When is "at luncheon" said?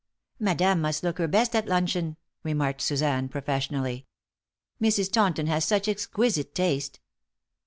1.55-2.17